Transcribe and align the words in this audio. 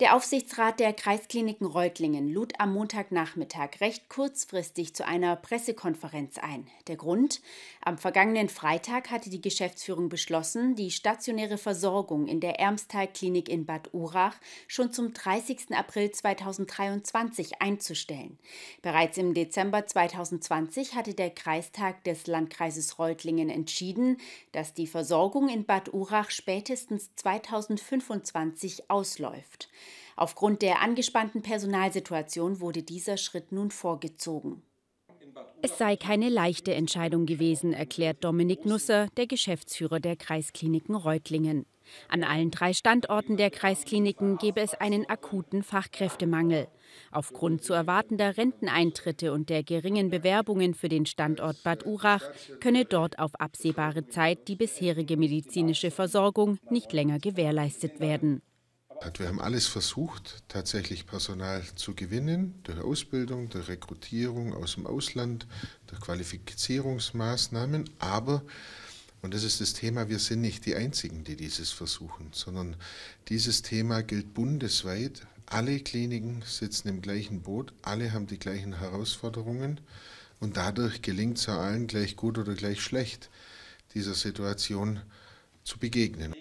Der 0.00 0.14
Aufsichtsrat 0.14 0.78
der 0.78 0.92
Kreiskliniken 0.92 1.66
Reutlingen 1.66 2.28
lud 2.28 2.52
am 2.60 2.72
Montagnachmittag 2.72 3.80
recht 3.80 4.08
kurzfristig 4.08 4.94
zu 4.94 5.04
einer 5.04 5.34
Pressekonferenz 5.34 6.38
ein. 6.38 6.68
Der 6.86 6.94
Grund? 6.94 7.40
Am 7.80 7.98
vergangenen 7.98 8.48
Freitag 8.48 9.10
hatte 9.10 9.28
die 9.28 9.40
Geschäftsführung 9.40 10.08
beschlossen, 10.08 10.76
die 10.76 10.92
stationäre 10.92 11.58
Versorgung 11.58 12.28
in 12.28 12.38
der 12.38 12.60
Ermstal-Klinik 12.60 13.48
in 13.48 13.66
Bad 13.66 13.92
Urach 13.92 14.36
schon 14.68 14.92
zum 14.92 15.14
30. 15.14 15.74
April 15.74 16.12
2023 16.12 17.60
einzustellen. 17.60 18.38
Bereits 18.82 19.18
im 19.18 19.34
Dezember 19.34 19.84
2020 19.84 20.94
hatte 20.94 21.14
der 21.14 21.30
Kreistag 21.30 22.04
des 22.04 22.28
Landkreises 22.28 23.00
Reutlingen 23.00 23.50
entschieden, 23.50 24.18
dass 24.52 24.74
die 24.74 24.86
Versorgung 24.86 25.48
in 25.48 25.64
Bad 25.64 25.92
Urach 25.92 26.30
spätestens 26.30 27.10
2025 27.16 28.88
ausläuft. 28.88 29.68
Aufgrund 30.18 30.62
der 30.62 30.82
angespannten 30.82 31.42
Personalsituation 31.42 32.58
wurde 32.58 32.82
dieser 32.82 33.16
Schritt 33.16 33.52
nun 33.52 33.70
vorgezogen. 33.70 34.64
Es 35.62 35.78
sei 35.78 35.94
keine 35.94 36.28
leichte 36.28 36.74
Entscheidung 36.74 37.24
gewesen, 37.24 37.72
erklärt 37.72 38.24
Dominik 38.24 38.66
Nusser, 38.66 39.06
der 39.16 39.28
Geschäftsführer 39.28 40.00
der 40.00 40.16
Kreiskliniken 40.16 40.96
Reutlingen. 40.96 41.66
An 42.08 42.24
allen 42.24 42.50
drei 42.50 42.72
Standorten 42.72 43.36
der 43.36 43.50
Kreiskliniken 43.50 44.38
gebe 44.38 44.60
es 44.60 44.74
einen 44.74 45.08
akuten 45.08 45.62
Fachkräftemangel. 45.62 46.66
Aufgrund 47.12 47.62
zu 47.62 47.72
erwartender 47.72 48.36
Renteneintritte 48.36 49.32
und 49.32 49.48
der 49.48 49.62
geringen 49.62 50.10
Bewerbungen 50.10 50.74
für 50.74 50.88
den 50.88 51.06
Standort 51.06 51.62
Bad 51.62 51.86
Urach 51.86 52.28
könne 52.58 52.84
dort 52.86 53.20
auf 53.20 53.36
absehbare 53.36 54.08
Zeit 54.08 54.48
die 54.48 54.56
bisherige 54.56 55.16
medizinische 55.16 55.92
Versorgung 55.92 56.58
nicht 56.70 56.92
länger 56.92 57.20
gewährleistet 57.20 58.00
werden. 58.00 58.42
Wir 59.16 59.28
haben 59.28 59.40
alles 59.40 59.66
versucht, 59.66 60.42
tatsächlich 60.48 61.06
Personal 61.06 61.64
zu 61.76 61.94
gewinnen, 61.94 62.54
durch 62.64 62.80
Ausbildung, 62.80 63.48
durch 63.48 63.68
Rekrutierung 63.68 64.52
aus 64.54 64.74
dem 64.74 64.86
Ausland, 64.86 65.46
durch 65.86 66.00
Qualifizierungsmaßnahmen. 66.00 67.88
Aber, 68.00 68.42
und 69.22 69.34
das 69.34 69.44
ist 69.44 69.60
das 69.60 69.72
Thema, 69.72 70.08
wir 70.08 70.18
sind 70.18 70.40
nicht 70.40 70.66
die 70.66 70.74
Einzigen, 70.74 71.24
die 71.24 71.36
dieses 71.36 71.70
versuchen, 71.70 72.28
sondern 72.32 72.76
dieses 73.28 73.62
Thema 73.62 74.02
gilt 74.02 74.34
bundesweit. 74.34 75.26
Alle 75.46 75.80
Kliniken 75.80 76.42
sitzen 76.44 76.88
im 76.88 77.00
gleichen 77.00 77.42
Boot, 77.42 77.72
alle 77.82 78.12
haben 78.12 78.26
die 78.26 78.38
gleichen 78.38 78.78
Herausforderungen 78.78 79.80
und 80.40 80.56
dadurch 80.56 81.02
gelingt 81.02 81.38
es 81.38 81.48
allen 81.48 81.86
gleich 81.86 82.16
gut 82.16 82.36
oder 82.36 82.54
gleich 82.54 82.82
schlecht, 82.82 83.30
dieser 83.94 84.14
Situation 84.14 85.00
zu 85.64 85.78
begegnen. 85.78 86.34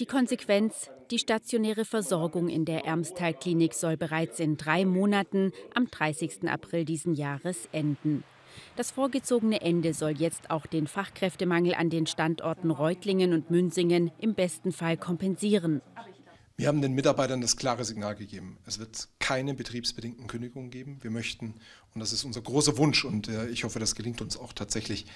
Die 0.00 0.06
Konsequenz, 0.06 0.88
die 1.10 1.18
stationäre 1.18 1.84
Versorgung 1.84 2.48
in 2.48 2.64
der 2.64 2.86
Ermstal-Klinik 2.86 3.74
soll 3.74 3.98
bereits 3.98 4.40
in 4.40 4.56
drei 4.56 4.86
Monaten 4.86 5.52
am 5.74 5.90
30. 5.90 6.48
April 6.48 6.86
diesen 6.86 7.12
Jahres 7.12 7.68
enden. 7.70 8.24
Das 8.76 8.92
vorgezogene 8.92 9.60
Ende 9.60 9.92
soll 9.92 10.12
jetzt 10.12 10.48
auch 10.50 10.64
den 10.64 10.86
Fachkräftemangel 10.86 11.74
an 11.74 11.90
den 11.90 12.06
Standorten 12.06 12.70
Reutlingen 12.70 13.34
und 13.34 13.50
Münsingen 13.50 14.10
im 14.18 14.34
besten 14.34 14.72
Fall 14.72 14.96
kompensieren. 14.96 15.82
Wir 16.56 16.68
haben 16.68 16.80
den 16.80 16.92
Mitarbeitern 16.92 17.42
das 17.42 17.58
klare 17.58 17.84
Signal 17.84 18.14
gegeben. 18.14 18.58
Es 18.66 18.78
wird 18.78 19.08
keine 19.18 19.52
betriebsbedingten 19.52 20.26
Kündigungen 20.26 20.70
geben. 20.70 20.98
Wir 21.02 21.10
möchten, 21.10 21.54
und 21.94 22.00
das 22.00 22.14
ist 22.14 22.24
unser 22.24 22.40
großer 22.40 22.78
Wunsch, 22.78 23.04
und 23.04 23.28
äh, 23.28 23.48
ich 23.48 23.64
hoffe, 23.64 23.78
das 23.78 23.94
gelingt 23.94 24.22
uns 24.22 24.38
auch 24.38 24.52
tatsächlich, 24.54 25.06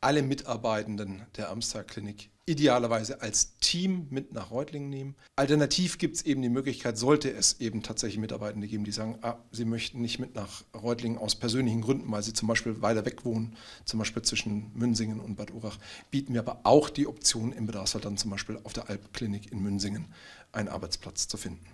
alle 0.00 0.22
Mitarbeitenden 0.22 1.26
der 1.36 1.50
Amstar 1.50 1.84
Klinik 1.84 2.30
idealerweise 2.44 3.22
als 3.22 3.56
Team 3.58 4.08
mit 4.10 4.32
nach 4.32 4.50
Reutlingen 4.50 4.90
nehmen. 4.90 5.14
Alternativ 5.36 5.98
gibt 5.98 6.16
es 6.16 6.22
eben 6.22 6.42
die 6.42 6.48
Möglichkeit, 6.48 6.98
sollte 6.98 7.30
es 7.32 7.60
eben 7.60 7.82
tatsächlich 7.82 8.18
Mitarbeitende 8.18 8.66
geben, 8.66 8.82
die 8.82 8.90
sagen, 8.90 9.18
ah, 9.22 9.36
sie 9.52 9.64
möchten 9.64 10.00
nicht 10.00 10.18
mit 10.18 10.34
nach 10.34 10.64
Reutlingen 10.74 11.18
aus 11.18 11.36
persönlichen 11.36 11.82
Gründen, 11.82 12.10
weil 12.10 12.22
sie 12.22 12.32
zum 12.32 12.48
Beispiel 12.48 12.82
weiter 12.82 13.06
weg 13.06 13.24
wohnen, 13.24 13.56
zum 13.84 14.00
Beispiel 14.00 14.22
zwischen 14.22 14.72
Münsingen 14.74 15.20
und 15.20 15.36
Bad 15.36 15.52
Urach, 15.52 15.78
bieten 16.10 16.34
wir 16.34 16.40
aber 16.40 16.60
auch 16.64 16.90
die 16.90 17.06
Option 17.06 17.52
im 17.52 17.66
Bedarfsfall 17.66 18.00
dann 18.00 18.16
zum 18.16 18.32
Beispiel 18.32 18.58
auf 18.64 18.72
der 18.72 18.90
Alpklinik 18.90 19.52
in 19.52 19.62
Münsingen 19.62 20.08
einen 20.50 20.68
Arbeitsplatz 20.68 21.28
zu 21.28 21.36
finden. 21.36 21.64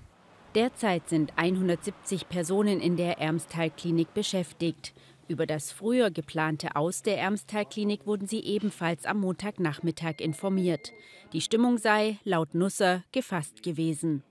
Derzeit 0.54 1.08
sind 1.08 1.32
170 1.36 2.28
Personen 2.28 2.80
in 2.80 2.96
der 2.96 3.18
Ermstal-Klinik 3.18 4.12
beschäftigt. 4.12 4.92
Über 5.28 5.46
das 5.46 5.70
früher 5.70 6.10
geplante 6.10 6.74
Aus 6.74 7.02
der 7.02 7.18
Ermstal-Klinik 7.18 8.06
wurden 8.06 8.26
sie 8.26 8.40
ebenfalls 8.40 9.04
am 9.04 9.20
Montagnachmittag 9.20 10.20
informiert. 10.20 10.92
Die 11.34 11.42
Stimmung 11.42 11.76
sei, 11.76 12.18
laut 12.24 12.54
Nusser, 12.54 13.04
gefasst 13.12 13.62
gewesen. 13.62 14.22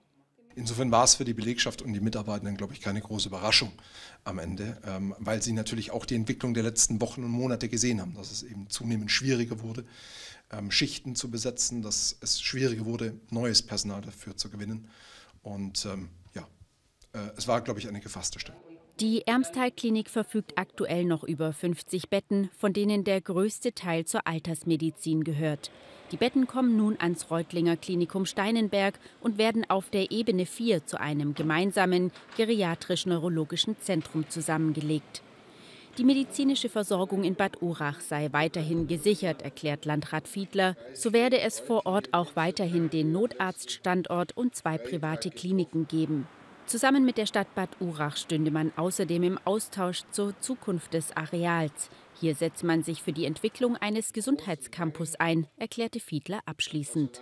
Insofern 0.56 0.90
war 0.90 1.04
es 1.04 1.14
für 1.14 1.24
die 1.24 1.36
Belegschaft 1.36 1.84
und 1.84 1.94
die 1.94 2.00
Mitarbeitenden, 2.00 2.58
glaube 2.58 2.74
ich, 2.74 2.82
keine 2.82 3.00
große 3.00 3.28
Überraschung 3.28 3.72
am 4.24 4.40
Ende, 4.40 4.82
ähm, 4.88 5.14
weil 5.20 5.44
sie 5.44 5.54
natürlich 5.54 5.92
auch 5.92 6.04
die 6.04 6.16
Entwicklung 6.16 6.56
der 6.56 6.64
letzten 6.64 7.00
Wochen 7.00 7.24
und 7.24 7.30
Monate 7.30 7.70
gesehen 7.70 8.02
haben, 8.02 8.16
dass 8.16 8.32
es 8.32 8.42
eben 8.42 8.68
zunehmend 8.68 9.12
schwieriger 9.12 9.60
wurde, 9.60 9.86
ähm, 10.50 10.72
Schichten 10.72 11.14
zu 11.14 11.30
besetzen, 11.30 11.84
dass 11.84 12.18
es 12.22 12.42
schwieriger 12.42 12.86
wurde, 12.86 13.14
neues 13.30 13.62
Personal 13.62 14.02
dafür 14.02 14.36
zu 14.36 14.50
gewinnen. 14.50 14.90
Und 15.44 15.86
ähm, 15.86 16.10
ja, 16.34 16.48
äh, 17.14 17.30
es 17.38 17.48
war, 17.48 17.62
glaube 17.62 17.80
ich, 17.80 17.88
eine 17.88 18.00
gefasste 18.00 18.40
Stimmung. 18.40 18.67
Die 19.00 19.28
Ermstal-Klinik 19.28 20.10
verfügt 20.10 20.54
aktuell 20.56 21.06
noch 21.06 21.24
über 21.24 21.54
50 21.54 22.10
Betten, 22.10 22.50
von 22.58 22.74
denen 22.74 23.04
der 23.04 23.22
größte 23.22 23.74
Teil 23.74 24.06
zur 24.06 24.26
Altersmedizin 24.26 25.24
gehört. 25.24 25.70
Die 26.12 26.18
Betten 26.18 26.48
kommen 26.48 26.76
nun 26.78 27.00
ans 27.00 27.30
Reutlinger 27.30 27.78
Klinikum 27.78 28.26
Steinenberg 28.26 29.00
und 29.22 29.38
werden 29.38 29.70
auf 29.70 29.92
der 29.92 30.10
Ebene 30.10 30.48
4 30.48 30.88
zu 30.88 31.00
einem 31.00 31.36
gemeinsamen 31.36 32.12
geriatrisch-neurologischen 32.38 33.80
Zentrum 33.80 34.28
zusammengelegt. 34.30 35.22
Die 36.00 36.04
medizinische 36.04 36.70
Versorgung 36.70 37.24
in 37.24 37.36
Bad 37.36 37.62
Urach 37.62 38.00
sei 38.00 38.30
weiterhin 38.32 38.88
gesichert, 38.88 39.44
erklärt 39.44 39.86
Landrat 39.86 40.28
Fiedler. 40.28 40.76
So 40.96 41.14
werde 41.14 41.40
es 41.40 41.60
vor 41.60 41.86
Ort 41.86 42.16
auch 42.16 42.36
weiterhin 42.36 42.90
den 42.90 43.12
Notarztstandort 43.12 44.36
und 44.36 44.56
zwei 44.56 44.80
private 44.80 45.30
Kliniken 45.30 45.88
geben. 45.88 46.28
Zusammen 46.68 47.06
mit 47.06 47.18
der 47.18 47.26
Stadt 47.26 47.56
Bad 47.56 47.70
Urach 47.80 48.18
stünde 48.18 48.52
man 48.52 48.74
außerdem 48.76 49.24
im 49.24 49.40
Austausch 49.46 50.04
zur 50.12 50.38
Zukunft 50.42 50.94
des 50.94 51.16
Areals. 51.16 51.90
Hier 52.20 52.36
setzt 52.36 52.66
man 52.66 52.84
sich 52.84 53.02
für 53.02 53.14
die 53.14 53.24
Entwicklung 53.24 53.78
eines 53.78 54.12
Gesundheitscampus 54.12 55.16
ein, 55.16 55.48
erklärte 55.56 56.02
Fiedler 56.02 56.42
abschließend. 56.46 57.22